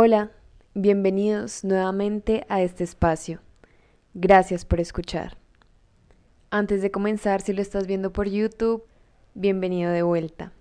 [0.00, 0.30] Hola,
[0.74, 3.40] bienvenidos nuevamente a este espacio.
[4.14, 5.36] Gracias por escuchar.
[6.50, 8.84] Antes de comenzar, si lo estás viendo por YouTube,
[9.34, 10.52] bienvenido de vuelta.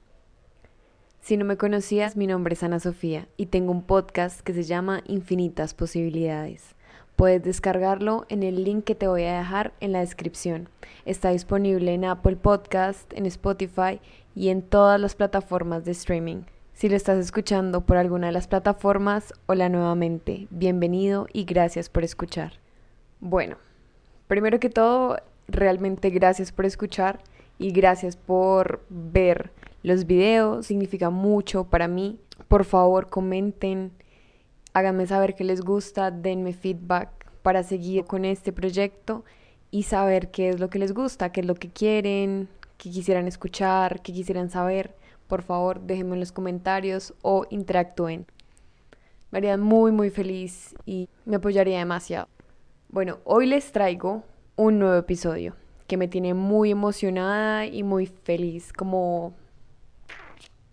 [1.21, 4.63] Si no me conocías, mi nombre es Ana Sofía y tengo un podcast que se
[4.63, 6.73] llama Infinitas Posibilidades.
[7.15, 10.67] Puedes descargarlo en el link que te voy a dejar en la descripción.
[11.05, 14.01] Está disponible en Apple Podcast, en Spotify
[14.33, 16.41] y en todas las plataformas de streaming.
[16.77, 22.03] Si lo estás escuchando por alguna de las plataformas, hola nuevamente, bienvenido y gracias por
[22.03, 22.59] escuchar.
[23.19, 23.57] Bueno,
[24.27, 27.17] primero que todo, realmente gracias por escuchar
[27.57, 29.49] y gracias por ver
[29.81, 32.19] los videos, significa mucho para mí.
[32.47, 33.91] Por favor, comenten,
[34.73, 37.09] háganme saber qué les gusta, denme feedback
[37.41, 39.25] para seguir con este proyecto
[39.71, 43.27] y saber qué es lo que les gusta, qué es lo que quieren, qué quisieran
[43.27, 44.93] escuchar, qué quisieran saber
[45.27, 48.25] por favor déjenme en los comentarios o interactúen.
[49.31, 52.27] Me haría muy muy feliz y me apoyaría demasiado.
[52.89, 54.23] Bueno, hoy les traigo
[54.55, 55.55] un nuevo episodio
[55.87, 59.33] que me tiene muy emocionada y muy feliz, como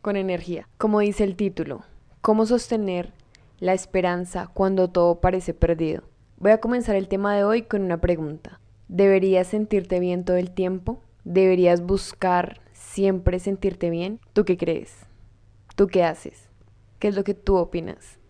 [0.03, 0.69] con energía.
[0.77, 1.85] Como dice el título,
[2.21, 3.13] ¿cómo sostener
[3.59, 6.03] la esperanza cuando todo parece perdido?
[6.39, 8.61] Voy a comenzar el tema de hoy con una pregunta.
[8.89, 11.01] ¿Deberías sentirte bien todo el tiempo?
[11.25, 12.61] ¿Deberías buscar
[12.95, 14.21] siempre sentirte bien?
[14.33, 14.95] ¿Tú qué crees?
[15.75, 16.49] ¿Tú qué haces?
[17.01, 18.21] ¿Qué es lo que tú opinas?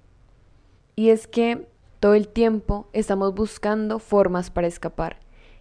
[0.96, 1.68] Y es que
[2.00, 5.18] todo el tiempo estamos buscando formas para escapar.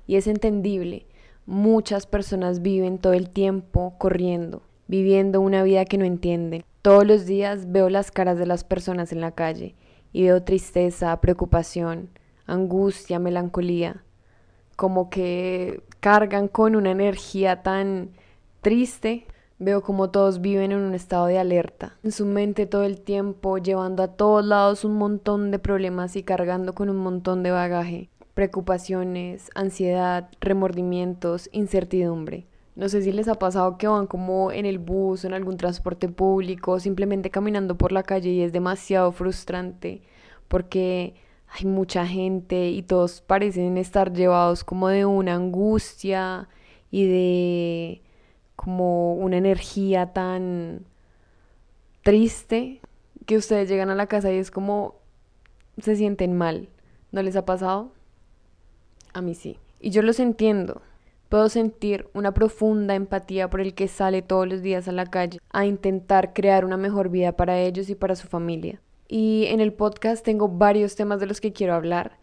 [0.07, 1.05] Y es entendible.
[1.45, 6.63] Muchas personas viven todo el tiempo corriendo, viviendo una vida que no entienden.
[6.81, 9.75] Todos los días veo las caras de las personas en la calle
[10.13, 12.09] y veo tristeza, preocupación,
[12.45, 14.03] angustia, melancolía,
[14.77, 18.11] como que cargan con una energía tan
[18.63, 19.27] triste,
[19.59, 23.59] veo como todos viven en un estado de alerta, en su mente todo el tiempo,
[23.59, 28.09] llevando a todos lados un montón de problemas y cargando con un montón de bagaje,
[28.33, 32.47] preocupaciones, ansiedad, remordimientos, incertidumbre.
[32.75, 36.09] No sé si les ha pasado que van como en el bus, en algún transporte
[36.09, 40.01] público, simplemente caminando por la calle y es demasiado frustrante
[40.47, 41.15] porque
[41.47, 46.47] hay mucha gente y todos parecen estar llevados como de una angustia
[46.89, 48.01] y de
[48.63, 50.85] como una energía tan
[52.01, 52.79] triste
[53.25, 54.95] que ustedes llegan a la casa y es como
[55.81, 56.69] se sienten mal.
[57.11, 57.91] ¿No les ha pasado?
[59.13, 59.57] A mí sí.
[59.79, 60.81] Y yo los entiendo.
[61.29, 65.39] Puedo sentir una profunda empatía por el que sale todos los días a la calle
[65.51, 68.79] a intentar crear una mejor vida para ellos y para su familia.
[69.07, 72.17] Y en el podcast tengo varios temas de los que quiero hablar,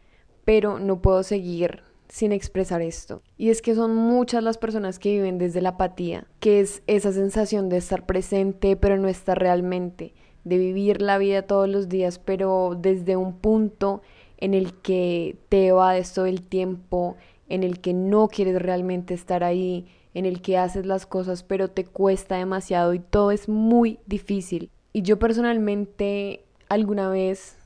[0.44, 3.22] pero no puedo seguir sin expresar esto.
[3.38, 7.12] Y es que son muchas las personas que viven desde la apatía, que es esa
[7.12, 10.12] sensación de estar presente pero no estar realmente,
[10.44, 14.02] de vivir la vida todos los días pero desde un punto
[14.38, 17.16] en el que te evades todo el tiempo,
[17.48, 21.68] en el que no quieres realmente estar ahí, en el que haces las cosas pero
[21.68, 24.70] te cuesta demasiado y todo es muy difícil.
[24.92, 27.56] Y yo personalmente alguna vez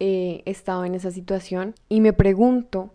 [0.00, 2.90] he estado en esa situación y me pregunto,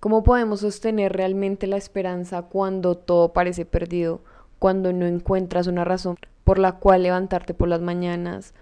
[0.00, 4.22] ¿Cómo podemos sostener realmente la esperanza cuando todo parece perdido,
[4.58, 8.54] cuando no encuentras una razón por la cual levantarte por las mañanas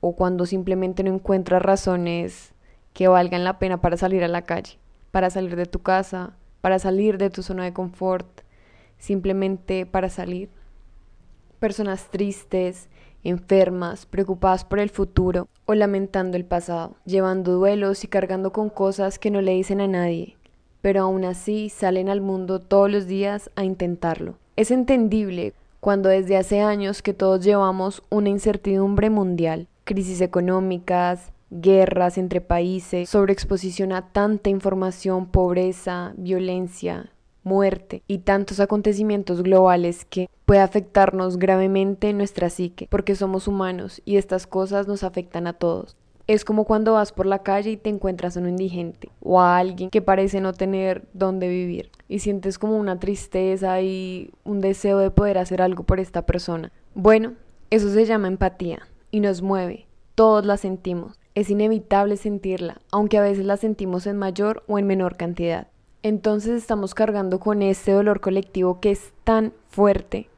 [0.00, 2.52] o cuando simplemente no encuentras razones
[2.92, 4.78] que valgan la pena para salir a la calle,
[5.10, 8.42] para salir de tu casa, para salir de tu zona de confort,
[8.98, 10.50] simplemente para salir?
[11.60, 12.90] Personas tristes,
[13.22, 19.18] enfermas, preocupadas por el futuro o lamentando el pasado, llevando duelos y cargando con cosas
[19.18, 20.36] que no le dicen a nadie
[20.84, 24.34] pero aún así salen al mundo todos los días a intentarlo.
[24.54, 32.18] Es entendible cuando desde hace años que todos llevamos una incertidumbre mundial, crisis económicas, guerras
[32.18, 37.10] entre países, sobreexposición a tanta información, pobreza, violencia,
[37.44, 44.02] muerte y tantos acontecimientos globales que puede afectarnos gravemente en nuestra psique, porque somos humanos
[44.04, 45.96] y estas cosas nos afectan a todos.
[46.26, 49.58] Es como cuando vas por la calle y te encuentras a un indigente o a
[49.58, 54.98] alguien que parece no tener dónde vivir y sientes como una tristeza y un deseo
[54.98, 56.72] de poder hacer algo por esta persona.
[56.94, 57.34] Bueno,
[57.70, 59.86] eso se llama empatía y nos mueve.
[60.14, 61.18] Todos la sentimos.
[61.34, 65.66] Es inevitable sentirla, aunque a veces la sentimos en mayor o en menor cantidad.
[66.02, 70.28] Entonces estamos cargando con este dolor colectivo que es tan fuerte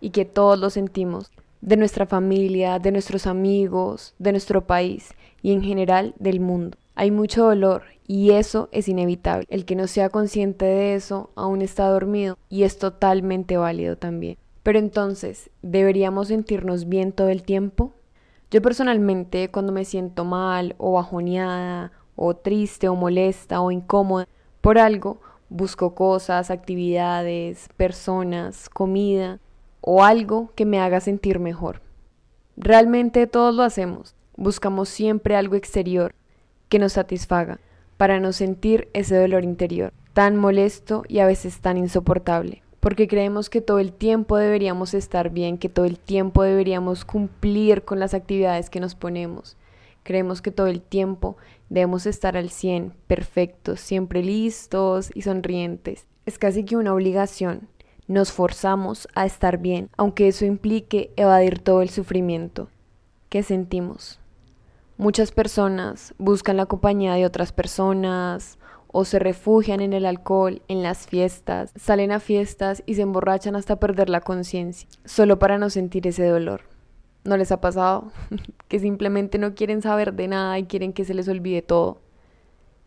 [0.00, 5.14] y que todos lo sentimos de nuestra familia, de nuestros amigos, de nuestro país
[5.46, 6.76] y en general del mundo.
[6.96, 9.46] Hay mucho dolor y eso es inevitable.
[9.48, 14.38] El que no sea consciente de eso aún está dormido y es totalmente válido también.
[14.64, 17.92] Pero entonces, ¿deberíamos sentirnos bien todo el tiempo?
[18.50, 24.26] Yo personalmente cuando me siento mal o bajoneada o triste o molesta o incómoda
[24.60, 29.38] por algo, busco cosas, actividades, personas, comida
[29.80, 31.82] o algo que me haga sentir mejor.
[32.56, 34.15] Realmente todos lo hacemos.
[34.36, 36.14] Buscamos siempre algo exterior
[36.68, 37.60] que nos satisfaga
[37.96, 43.50] para no sentir ese dolor interior tan molesto y a veces tan insoportable porque creemos
[43.50, 48.14] que todo el tiempo deberíamos estar bien, que todo el tiempo deberíamos cumplir con las
[48.14, 49.56] actividades que nos ponemos.
[50.04, 51.36] Creemos que todo el tiempo
[51.68, 56.06] debemos estar al 100, perfectos, siempre listos y sonrientes.
[56.26, 57.66] Es casi que una obligación.
[58.06, 62.68] Nos forzamos a estar bien, aunque eso implique evadir todo el sufrimiento
[63.28, 64.20] que sentimos.
[64.98, 70.82] Muchas personas buscan la compañía de otras personas o se refugian en el alcohol, en
[70.82, 75.68] las fiestas, salen a fiestas y se emborrachan hasta perder la conciencia, solo para no
[75.68, 76.62] sentir ese dolor.
[77.24, 78.10] ¿No les ha pasado?
[78.68, 82.00] que simplemente no quieren saber de nada y quieren que se les olvide todo.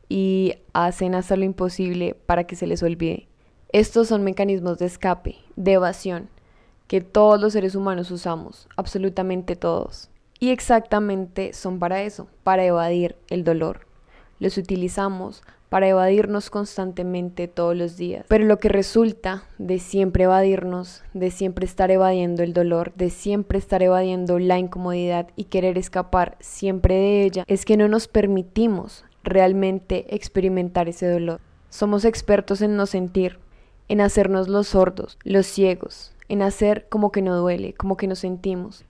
[0.08, 3.28] Y hacen hasta lo imposible para que se les olvide.
[3.72, 6.28] Estos son mecanismos de escape, de evasión,
[6.88, 10.09] que todos los seres humanos usamos, absolutamente todos.
[10.40, 13.88] Y exactamente son para eso, para evadir el dolor.
[14.40, 18.26] Los utilizamos para evadirnos constantemente todos los días.
[18.28, 23.60] Pero lo que resulta de siempre evadirnos, de siempre estar evadiendo el dolor, de siempre
[23.60, 29.06] estar evadiendo la incomodidad y querer escapar siempre de ella, es que no nos permitimos
[29.24, 31.40] realmente experimentar ese dolor.
[31.70, 33.40] Somos expertos en no sentir,
[33.90, 38.16] en hacernos los sordos, los ciegos, en hacer como que no duele, como que no
[38.16, 38.86] sentimos.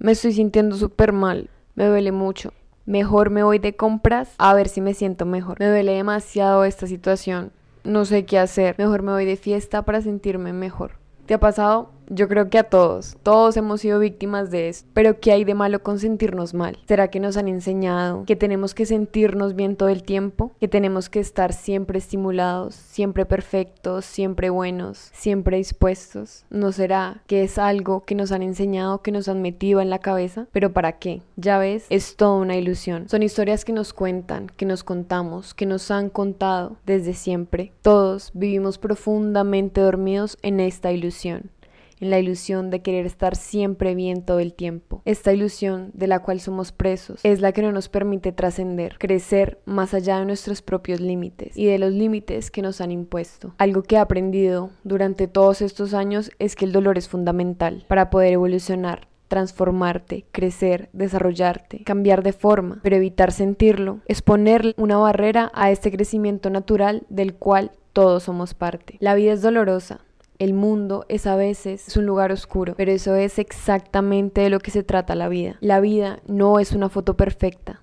[0.00, 2.54] Me estoy sintiendo súper mal, me duele mucho.
[2.86, 5.60] Mejor me voy de compras a ver si me siento mejor.
[5.60, 7.52] Me duele demasiado esta situación.
[7.84, 8.76] No sé qué hacer.
[8.78, 10.92] Mejor me voy de fiesta para sentirme mejor.
[11.26, 11.90] ¿Te ha pasado?
[12.12, 15.54] Yo creo que a todos, todos hemos sido víctimas de esto, pero ¿qué hay de
[15.54, 16.76] malo con sentirnos mal?
[16.88, 20.50] ¿Será que nos han enseñado que tenemos que sentirnos bien todo el tiempo?
[20.58, 26.46] ¿Que tenemos que estar siempre estimulados, siempre perfectos, siempre buenos, siempre dispuestos?
[26.50, 30.00] ¿No será que es algo que nos han enseñado, que nos han metido en la
[30.00, 30.48] cabeza?
[30.50, 31.22] ¿Pero para qué?
[31.36, 33.08] Ya ves, es toda una ilusión.
[33.08, 37.70] Son historias que nos cuentan, que nos contamos, que nos han contado desde siempre.
[37.82, 41.50] Todos vivimos profundamente dormidos en esta ilusión
[42.00, 45.02] en la ilusión de querer estar siempre bien todo el tiempo.
[45.04, 49.60] Esta ilusión de la cual somos presos es la que no nos permite trascender, crecer
[49.64, 53.54] más allá de nuestros propios límites y de los límites que nos han impuesto.
[53.58, 58.10] Algo que he aprendido durante todos estos años es que el dolor es fundamental para
[58.10, 65.52] poder evolucionar transformarte, crecer, desarrollarte, cambiar de forma, pero evitar sentirlo es poner una barrera
[65.54, 68.96] a este crecimiento natural del cual todos somos parte.
[68.98, 70.00] La vida es dolorosa,
[70.40, 74.70] el mundo es a veces un lugar oscuro, pero eso es exactamente de lo que
[74.70, 75.56] se trata la vida.
[75.60, 77.82] La vida no es una foto perfecta.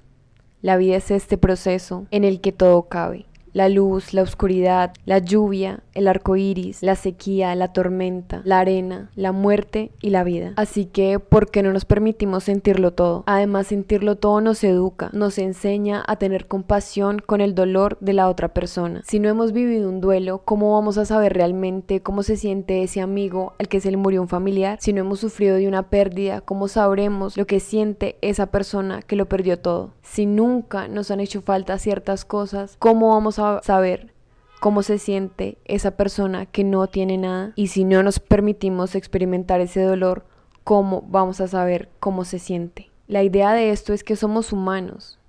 [0.61, 3.27] La vida es este proceso en el que todo cabe
[3.57, 9.09] la luz, la oscuridad, la lluvia, el arco iris, la sequía, la tormenta, la arena,
[9.15, 10.53] la muerte y la vida.
[10.57, 13.23] Así que, ¿por qué no nos permitimos sentirlo todo?
[13.25, 18.29] Además, sentirlo todo nos educa, nos enseña a tener compasión con el dolor de la
[18.29, 19.01] otra persona.
[19.07, 23.01] Si no hemos vivido un duelo, ¿cómo vamos a saber realmente cómo se siente ese
[23.01, 24.77] amigo al que se le murió un familiar?
[24.79, 29.15] Si no hemos sufrido de una pérdida, ¿cómo sabremos lo que siente esa persona que
[29.15, 29.93] lo perdió todo?
[30.03, 34.13] Si nunca nos han hecho falta ciertas cosas, ¿cómo vamos saber
[34.59, 37.53] cómo se siente esa persona que no tiene nada.
[37.55, 40.25] Y si no nos permitimos experimentar ese dolor,
[40.63, 42.91] ¿cómo vamos a saber cómo se siente?
[43.07, 45.19] La idea de esto es que somos humanos,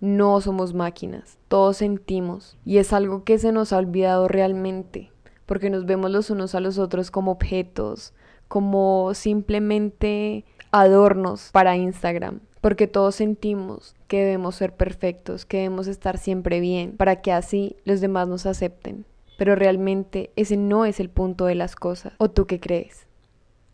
[0.00, 2.56] no somos máquinas, todos sentimos.
[2.64, 5.12] Y es algo que se nos ha olvidado realmente,
[5.46, 8.14] porque nos vemos los unos a los otros como objetos,
[8.48, 16.18] como simplemente adornos para Instagram porque todos sentimos que debemos ser perfectos, que debemos estar
[16.18, 19.04] siempre bien, para que así los demás nos acepten.
[19.38, 22.12] Pero realmente ese no es el punto de las cosas.
[22.18, 23.06] ¿O tú qué crees?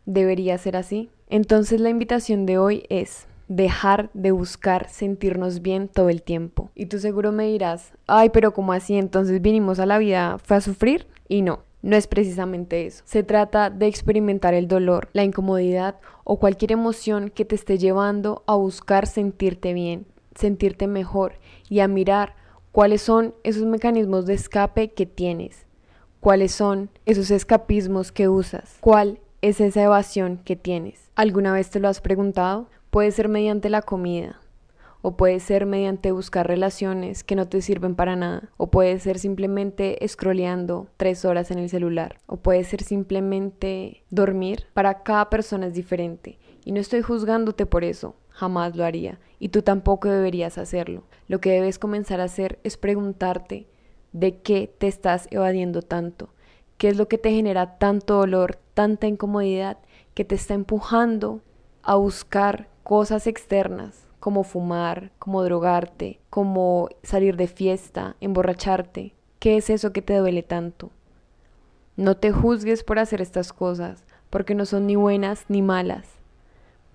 [0.05, 1.11] ¿Debería ser así?
[1.28, 6.71] Entonces la invitación de hoy es dejar de buscar sentirnos bien todo el tiempo.
[6.75, 8.97] Y tú seguro me dirás, ay, pero ¿cómo así?
[8.97, 11.07] Entonces vinimos a la vida, ¿fue a sufrir?
[11.28, 13.05] Y no, no es precisamente eso.
[13.07, 18.43] Se trata de experimentar el dolor, la incomodidad o cualquier emoción que te esté llevando
[18.47, 21.35] a buscar sentirte bien, sentirte mejor
[21.69, 22.35] y a mirar
[22.73, 25.64] cuáles son esos mecanismos de escape que tienes,
[26.19, 31.12] cuáles son esos escapismos que usas, cuál es esa evasión que tienes.
[31.14, 32.69] ¿Alguna vez te lo has preguntado?
[32.90, 34.40] Puede ser mediante la comida,
[35.06, 39.20] o puede ser mediante buscar relaciones que no te sirven para nada, o puede ser
[39.20, 44.66] simplemente scrolleando tres horas en el celular, o puede ser simplemente dormir.
[44.75, 48.16] Para cada persona es diferente y no estoy juzgándote por eso.
[48.30, 51.04] jamás lo haría y tú tampoco deberías hacerlo.
[51.28, 53.68] Lo que debes comenzar a hacer es preguntarte
[54.10, 56.30] de qué te estás evadiendo tanto,
[56.78, 59.78] qué es lo que te genera tanto dolor, tanta incomodidad
[60.14, 61.42] que te está empujando
[61.84, 69.14] a buscar cosas externas como fumar, como drogarte, como salir de fiesta, emborracharte.
[69.38, 70.90] ¿Qué es eso que te duele tanto?
[71.95, 76.09] No te juzgues por hacer estas cosas, porque no son ni buenas ni malas.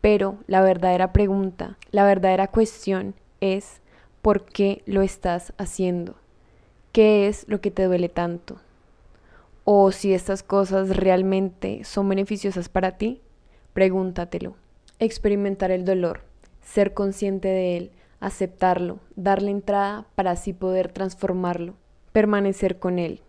[0.02, 3.80] Pero la verdadera pregunta, la verdadera cuestión es
[4.22, 6.16] ¿por qué lo estás haciendo?
[6.92, 8.58] ¿Qué es lo que te duele tanto?
[9.64, 13.22] O si estas cosas realmente son beneficiosas para ti,
[13.72, 14.56] pregúntatelo.
[15.00, 16.30] Experimentar el dolor,
[16.72, 21.74] ser consciente de él, aceptarlo, darle entrada para así poder transformarlo,
[22.14, 23.22] permanecer con él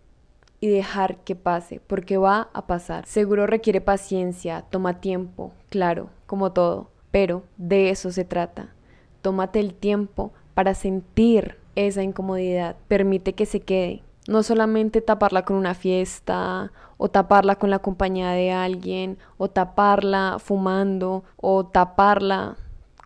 [0.60, 3.04] y dejar que pase, porque va a pasar.
[3.04, 8.74] Seguro requiere paciencia, toma tiempo, claro, como todo, pero de eso se trata.
[9.22, 14.02] Tómate el tiempo para sentir esa incomodidad, permite que se quede.
[14.28, 20.36] No solamente taparla con una fiesta o taparla con la compañía de alguien o taparla
[20.38, 22.56] fumando o taparla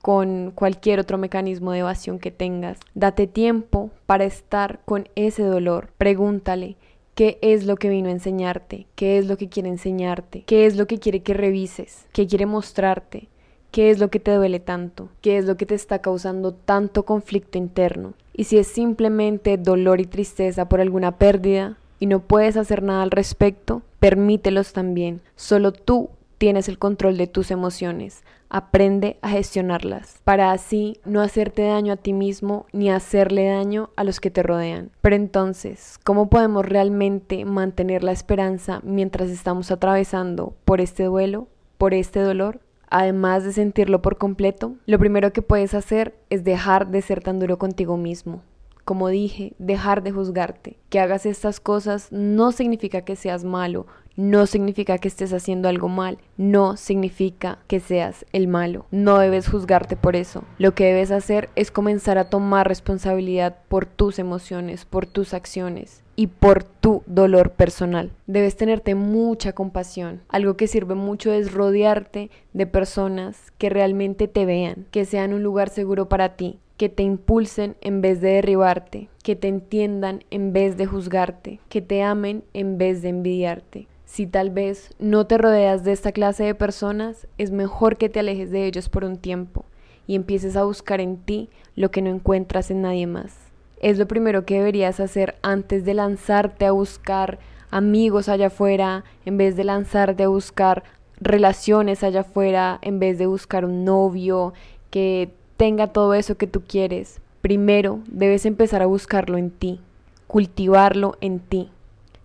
[0.06, 2.78] con cualquier otro mecanismo de evasión que tengas.
[2.94, 5.88] Date tiempo para estar con ese dolor.
[5.98, 6.76] Pregúntale,
[7.16, 10.76] qué es lo que vino a enseñarte, qué es lo que quiere enseñarte, qué es
[10.76, 13.26] lo que quiere que revises, qué quiere mostrarte,
[13.72, 17.04] qué es lo que te duele tanto, qué es lo que te está causando tanto
[17.04, 18.14] conflicto interno.
[18.32, 23.02] Y si es simplemente dolor y tristeza por alguna pérdida y no puedes hacer nada
[23.02, 25.20] al respecto, permítelos también.
[25.34, 28.22] Solo tú tienes el control de tus emociones.
[28.48, 34.04] Aprende a gestionarlas para así no hacerte daño a ti mismo ni hacerle daño a
[34.04, 34.90] los que te rodean.
[35.00, 41.92] Pero entonces, ¿cómo podemos realmente mantener la esperanza mientras estamos atravesando por este duelo, por
[41.92, 42.60] este dolor?
[42.88, 47.40] Además de sentirlo por completo, lo primero que puedes hacer es dejar de ser tan
[47.40, 48.42] duro contigo mismo.
[48.84, 50.76] Como dije, dejar de juzgarte.
[50.88, 55.88] Que hagas estas cosas no significa que seas malo, no significa que estés haciendo algo
[55.88, 58.86] mal, no significa que seas el malo.
[58.90, 60.44] No debes juzgarte por eso.
[60.58, 66.02] Lo que debes hacer es comenzar a tomar responsabilidad por tus emociones, por tus acciones
[66.16, 68.10] y por tu dolor personal.
[68.26, 70.22] Debes tenerte mucha compasión.
[70.28, 75.42] Algo que sirve mucho es rodearte de personas que realmente te vean, que sean un
[75.42, 80.52] lugar seguro para ti, que te impulsen en vez de derribarte, que te entiendan en
[80.52, 83.88] vez de juzgarte, que te amen en vez de envidiarte.
[84.06, 88.20] Si tal vez no te rodeas de esta clase de personas, es mejor que te
[88.20, 89.64] alejes de ellos por un tiempo
[90.06, 93.36] y empieces a buscar en ti lo que no encuentras en nadie más.
[93.80, 99.36] Es lo primero que deberías hacer antes de lanzarte a buscar amigos allá afuera, en
[99.36, 100.84] vez de lanzarte a buscar
[101.20, 104.54] relaciones allá afuera, en vez de buscar un novio
[104.90, 107.20] que tenga todo eso que tú quieres.
[107.42, 109.80] Primero debes empezar a buscarlo en ti,
[110.28, 111.70] cultivarlo en ti,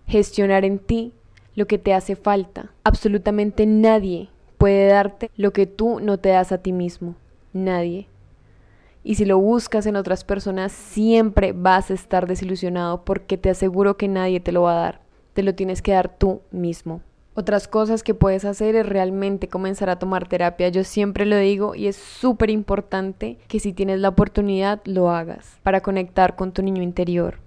[0.06, 1.12] gestionar en ti
[1.54, 2.70] lo que te hace falta.
[2.84, 4.28] Absolutamente nadie
[4.58, 7.16] puede darte lo que tú no te das a ti mismo.
[7.52, 8.08] Nadie.
[9.04, 13.96] Y si lo buscas en otras personas, siempre vas a estar desilusionado porque te aseguro
[13.96, 15.00] que nadie te lo va a dar.
[15.32, 17.00] Te lo tienes que dar tú mismo.
[17.34, 20.68] Otras cosas que puedes hacer es realmente comenzar a tomar terapia.
[20.68, 25.58] Yo siempre lo digo y es súper importante que si tienes la oportunidad lo hagas
[25.62, 27.38] para conectar con tu niño interior,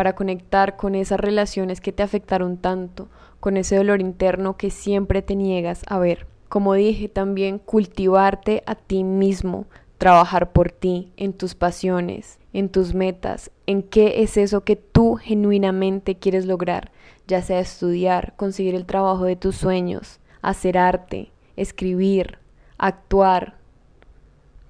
[0.00, 5.20] para conectar con esas relaciones que te afectaron tanto, con ese dolor interno que siempre
[5.20, 6.26] te niegas a ver.
[6.48, 9.66] Como dije, también cultivarte a ti mismo,
[9.98, 15.16] trabajar por ti, en tus pasiones, en tus metas, en qué es eso que tú
[15.16, 16.92] genuinamente quieres lograr,
[17.26, 22.38] ya sea estudiar, conseguir el trabajo de tus sueños, hacer arte, escribir,
[22.78, 23.58] actuar.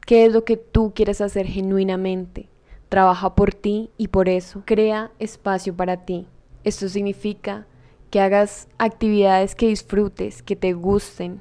[0.04, 2.48] ¿Qué es lo que tú quieres hacer genuinamente?
[2.90, 6.26] Trabaja por ti y por eso crea espacio para ti.
[6.64, 7.68] Esto significa
[8.10, 11.40] que hagas actividades que disfrutes, que te gusten,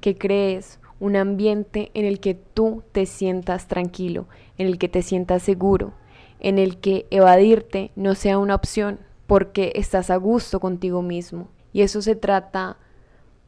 [0.00, 5.02] que crees un ambiente en el que tú te sientas tranquilo, en el que te
[5.02, 5.92] sientas seguro,
[6.38, 11.48] en el que evadirte no sea una opción, porque estás a gusto contigo mismo.
[11.74, 12.78] Y eso se trata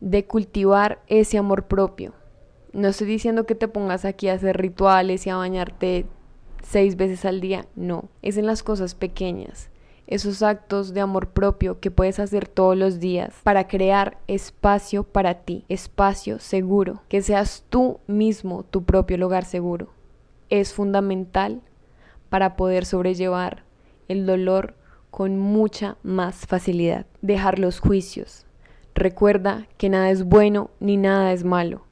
[0.01, 2.13] de cultivar ese amor propio.
[2.75, 6.05] No estoy diciendo que te pongas aquí a hacer rituales y a bañarte
[6.63, 9.71] seis veces al día, no, es en las cosas pequeñas,
[10.07, 15.43] esos actos de amor propio que puedes hacer todos los días para crear espacio para
[15.43, 19.89] ti, espacio seguro, que seas tú mismo tu propio lugar seguro.
[20.51, 21.63] Es fundamental
[22.29, 23.65] para poder sobrellevar
[24.09, 24.75] el dolor
[25.11, 27.07] con mucha más facilidad.
[27.21, 28.47] Dejar los juicios.
[28.95, 31.87] Recuerda que nada es bueno ni nada es malo.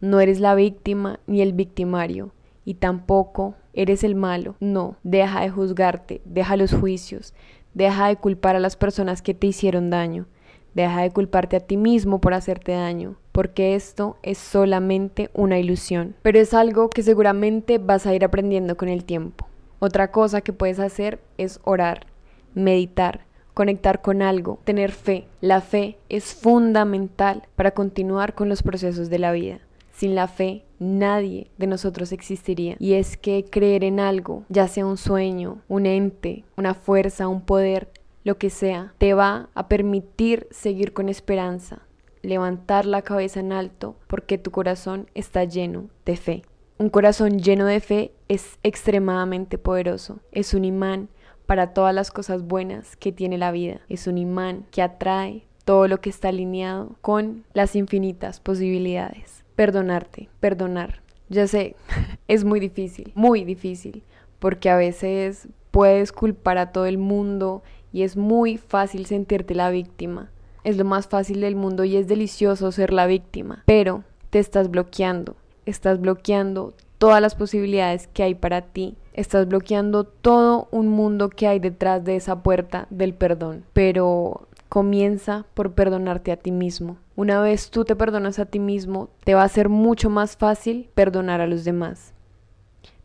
[0.00, 2.32] No eres la víctima ni el victimario,
[2.68, 4.54] y tampoco eres el malo.
[4.60, 7.32] No, deja de juzgarte, deja los juicios,
[7.72, 10.26] deja de culpar a las personas que te hicieron daño,
[10.74, 16.14] deja de culparte a ti mismo por hacerte daño, porque esto es solamente una ilusión,
[16.20, 19.48] pero es algo que seguramente vas a ir aprendiendo con el tiempo.
[19.78, 22.04] Otra cosa que puedes hacer es orar,
[22.52, 25.26] meditar, conectar con algo, tener fe.
[25.40, 29.60] La fe es fundamental para continuar con los procesos de la vida.
[29.90, 32.76] Sin la fe, nadie de nosotros existiría.
[32.78, 37.42] Y es que creer en algo, ya sea un sueño, un ente, una fuerza, un
[37.42, 37.90] poder,
[38.24, 41.82] lo que sea, te va a permitir seguir con esperanza,
[42.22, 46.42] levantar la cabeza en alto, porque tu corazón está lleno de fe.
[46.78, 51.08] Un corazón lleno de fe es extremadamente poderoso, es un imán
[51.46, 55.88] para todas las cosas buenas que tiene la vida, es un imán que atrae todo
[55.88, 61.00] lo que está alineado con las infinitas posibilidades perdonarte, perdonar.
[61.28, 61.74] Ya sé,
[62.28, 64.04] es muy difícil, muy difícil,
[64.38, 69.70] porque a veces puedes culpar a todo el mundo y es muy fácil sentirte la
[69.70, 70.30] víctima.
[70.62, 74.70] Es lo más fácil del mundo y es delicioso ser la víctima, pero te estás
[74.70, 75.34] bloqueando,
[75.66, 81.48] estás bloqueando todas las posibilidades que hay para ti, estás bloqueando todo un mundo que
[81.48, 86.98] hay detrás de esa puerta del perdón, pero comienza por perdonarte a ti mismo.
[87.16, 90.90] Una vez tú te perdonas a ti mismo, te va a ser mucho más fácil
[90.94, 92.14] perdonar a los demás.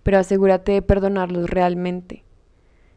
[0.03, 2.23] Pero asegúrate de perdonarlos realmente,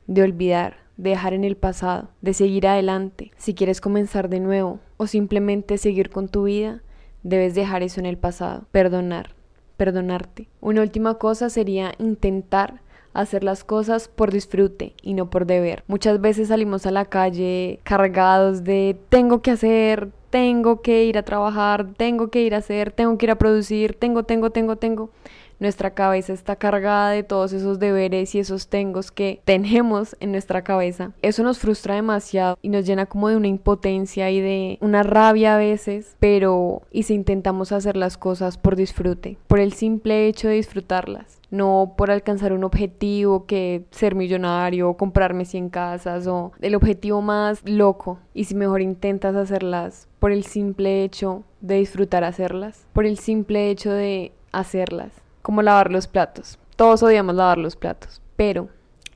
[0.07, 3.31] de olvidar, de dejar en el pasado, de seguir adelante.
[3.37, 6.83] Si quieres comenzar de nuevo o simplemente seguir con tu vida,
[7.23, 9.35] debes dejar eso en el pasado, perdonar,
[9.77, 10.49] perdonarte.
[10.61, 12.81] Una última cosa sería intentar
[13.21, 15.85] hacer las cosas por disfrute y no por deber.
[15.87, 21.23] Muchas veces salimos a la calle cargados de tengo que hacer, tengo que ir a
[21.23, 25.11] trabajar, tengo que ir a hacer, tengo que ir a producir, tengo, tengo, tengo, tengo.
[25.59, 30.63] Nuestra cabeza está cargada de todos esos deberes y esos tengos que tenemos en nuestra
[30.63, 31.13] cabeza.
[31.23, 35.55] Eso nos frustra demasiado y nos llena como de una impotencia y de una rabia
[35.55, 40.49] a veces, pero y si intentamos hacer las cosas por disfrute, por el simple hecho
[40.49, 46.53] de disfrutarlas no por alcanzar un objetivo que ser millonario o comprarme 100 casas o
[46.61, 48.19] el objetivo más loco.
[48.35, 53.71] Y si mejor intentas hacerlas por el simple hecho de disfrutar hacerlas, por el simple
[53.71, 55.13] hecho de hacerlas,
[55.47, 56.59] como lavar los platos.
[56.75, 58.69] Todos odiamos lavar los platos, pero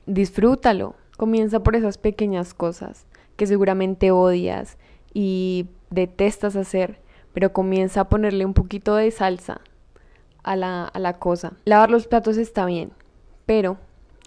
[0.05, 0.95] disfrútalo.
[1.17, 4.77] Comienza por esas pequeñas cosas que seguramente odias
[5.13, 7.01] y detestas hacer,
[7.33, 9.59] pero comienza a ponerle un poquito de salsa
[10.41, 11.51] a la, a la cosa.
[11.65, 12.93] Lavar los platos está bien,
[13.45, 13.75] pero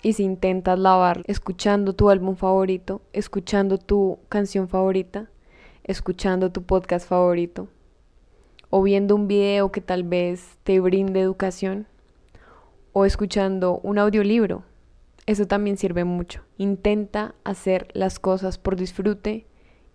[0.03, 5.31] y si intentas lavar escuchando tu álbum favorito, escuchando tu canción favorita,
[5.85, 7.69] escuchando tu podcast favorito,
[8.69, 11.87] o viendo un video que tal vez te brinde educación,
[12.95, 14.63] o escuchando un audiolibro,
[15.27, 16.43] eso también sirve mucho.
[16.59, 19.47] Intenta hacer las cosas por disfrute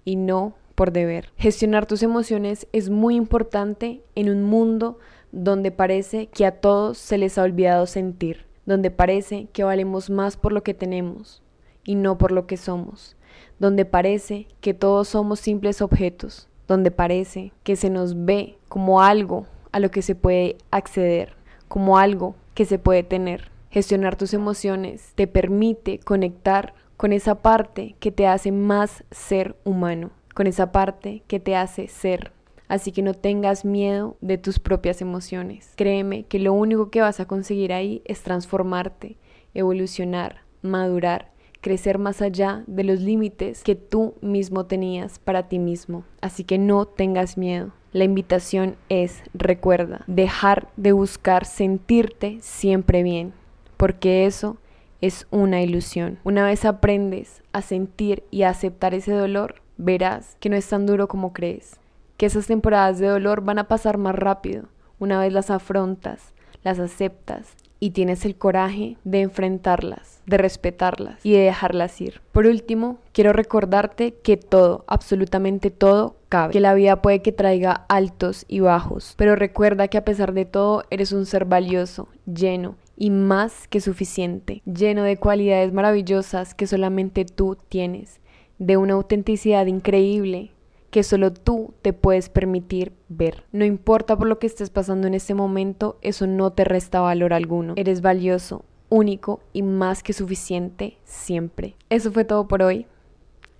[0.03, 1.31] y no por deber.
[1.37, 4.99] Gestionar tus emociones es muy importante en un mundo
[5.31, 10.35] donde parece que a todos se les ha olvidado sentir, donde parece que valemos más
[10.35, 11.41] por lo que tenemos
[11.85, 13.15] y no por lo que somos,
[13.59, 19.45] donde parece que todos somos simples objetos, donde parece que se nos ve como algo
[19.71, 21.33] a lo que se puede acceder,
[21.69, 23.51] como algo que se puede tener.
[23.69, 30.11] Gestionar tus emociones te permite conectar con esa parte que te hace más ser humano,
[30.35, 32.33] con esa parte que te hace ser
[32.67, 35.71] así que no tengas miedo de tus propias emociones.
[35.77, 39.15] Créeme que lo único que vas a conseguir ahí es transformarte,
[39.53, 46.03] evolucionar, madurar, crecer más allá de los límites que tú mismo tenías para ti mismo.
[46.19, 47.71] Así que no tengas miedo.
[47.91, 53.33] La invitación es, recuerda, dejar de buscar sentirte siempre bien,
[53.77, 54.57] porque eso
[55.01, 56.19] es una ilusión.
[56.23, 60.85] Una vez aprendes a sentir y a aceptar ese dolor, verás que no es tan
[60.85, 61.79] duro como crees
[62.19, 64.65] que esas temporadas de dolor van a pasar más rápido
[64.99, 71.33] una vez las afrontas, las aceptas y tienes el coraje de enfrentarlas, de respetarlas y
[71.33, 72.21] de dejarlas ir.
[72.31, 77.85] Por último, quiero recordarte que todo, absolutamente todo, cabe, que la vida puede que traiga
[77.87, 82.75] altos y bajos, pero recuerda que a pesar de todo eres un ser valioso, lleno
[82.97, 88.19] y más que suficiente, lleno de cualidades maravillosas que solamente tú tienes,
[88.57, 90.51] de una autenticidad increíble
[90.89, 93.43] que solo tú te puedes permitir ver.
[93.51, 97.33] No importa por lo que estés pasando en este momento, eso no te resta valor
[97.33, 97.73] alguno.
[97.75, 101.75] Eres valioso, único y más que suficiente siempre.
[101.89, 102.87] Eso fue todo por hoy.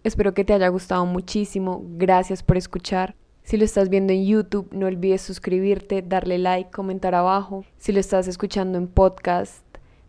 [0.03, 1.83] Espero que te haya gustado muchísimo.
[1.97, 3.15] Gracias por escuchar.
[3.43, 7.65] Si lo estás viendo en YouTube, no olvides suscribirte, darle like, comentar abajo.
[7.77, 9.65] Si lo estás escuchando en podcast,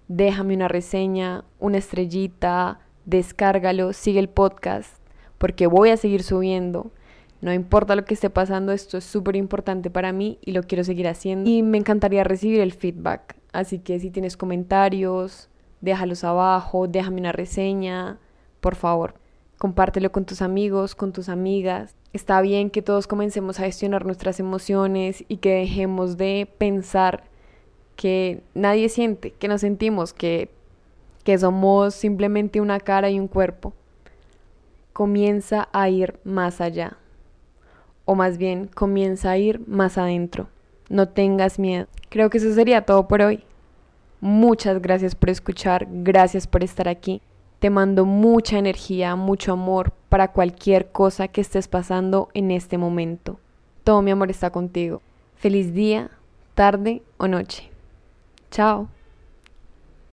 [0.09, 4.95] déjame una reseña, una estrellita, descárgalo, sigue el podcast,
[5.39, 6.93] porque voy a seguir subiendo.
[7.41, 10.85] No importa lo que esté pasando, esto es súper importante para mí y lo quiero
[10.85, 11.49] seguir haciendo.
[11.49, 13.37] Y me encantaría recibir el feedback.
[13.53, 15.49] Así que si tienes comentarios,
[15.81, 18.19] déjalos abajo, déjame una reseña,
[18.61, 19.15] por favor.
[19.57, 21.97] Compártelo con tus amigos, con tus amigas.
[22.13, 27.25] Está bien que todos comencemos a gestionar nuestras emociones y que dejemos de pensar
[27.97, 30.51] que nadie siente, que nos sentimos, que,
[31.25, 33.73] que somos simplemente una cara y un cuerpo.
[34.93, 36.99] Comienza a ir más allá
[38.05, 40.49] o más bien comienza a ir más adentro.
[40.89, 41.87] No tengas miedo.
[42.09, 43.45] Creo que eso sería todo por hoy.
[44.21, 47.23] Muchas gracias por escuchar, gracias por estar aquí.
[47.59, 53.39] Te mando mucha energía, mucho amor para cualquier cosa que estés pasando en este momento.
[53.85, 55.01] Todo mi amor está contigo.
[55.37, 56.11] Feliz día,
[56.55, 57.71] tarde o noche.
[58.51, 58.89] Chao.